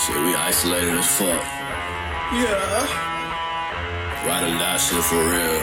[0.00, 1.44] Shit, we isolated as fuck.
[2.32, 2.86] Yeah.
[4.24, 5.60] Ride or die shit for real.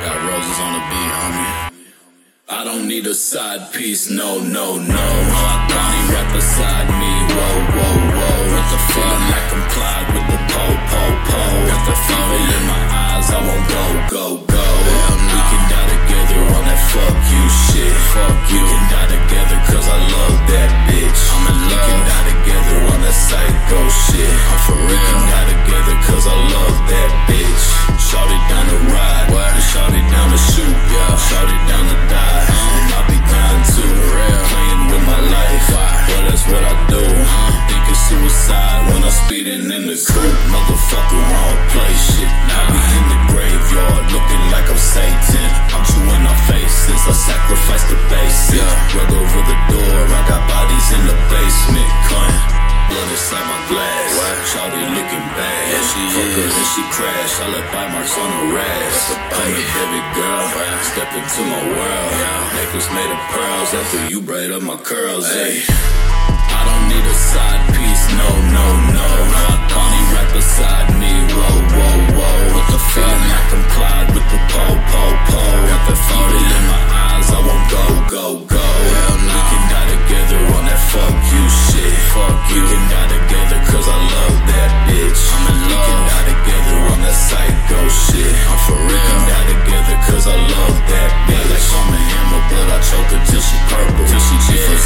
[0.00, 1.52] Got Rosez on the beat, homie.
[2.48, 5.06] I don't need a side piece, no, no, no.
[5.44, 8.36] I Bonnie right beside me, whoa, whoa, whoa.
[8.54, 8.99] With the feeling
[26.90, 27.39] that bitch.
[54.50, 55.62] Shawty looking bad.
[55.70, 57.32] Yeah, she Fuck her, then she crash.
[57.38, 59.14] I left bite marks on her ass.
[59.30, 60.42] Come here, baby girl.
[60.90, 62.10] Step into my world.
[62.58, 63.70] Necklace made of pearls.
[63.78, 65.30] After you braid up my curls.
[65.30, 65.62] Hey.
[66.50, 68.04] I don't need a side piece.
[68.18, 68.66] No, no,
[68.98, 69.08] no.
[69.70, 71.12] Bonnie right beside me.
[71.30, 72.34] Whoa, whoa, whoa.
[72.50, 75.42] With the feeling I'm Clyde with the po, po, po.
[75.70, 77.28] Got the fever in my eyes.
[77.30, 77.84] I won't go,
[78.18, 78.66] go, go.
[78.66, 79.30] Hell no.
[79.30, 81.94] We can die together on that fuck you shit.
[82.10, 82.66] Fuck you.
[82.66, 83.09] We can die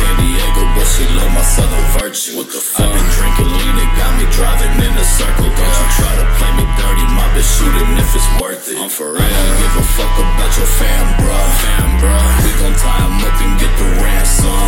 [0.00, 2.32] San Diego, but she love my southern virtue.
[2.40, 2.88] What the fuck?
[2.88, 5.48] I've been drinking lean, it got me driving in a circle.
[5.52, 8.80] Don't you try to play me dirty, my bitch shooting if it's worth it.
[8.80, 9.20] I'm for real.
[9.20, 11.48] I don't give a fuck about your fam, bruh.
[11.62, 12.28] Fam, bruh.
[12.44, 13.88] We gon' tie 'em up and get the.
[14.02, 14.59] Ransom.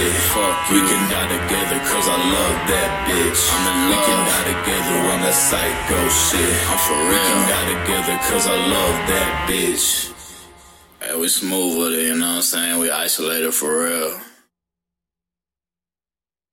[0.00, 0.12] Shit.
[0.32, 0.70] Fuck.
[0.70, 3.42] We can die together cause I love that bitch.
[3.52, 4.00] I'm in love.
[4.00, 6.56] We can die together on that psycho shit.
[6.70, 7.12] I'm for real.
[7.12, 9.86] We can die together cause I love that bitch.
[11.00, 12.78] Hey, we smooth with it, you know what I'm saying?
[12.78, 14.29] We isolated for real.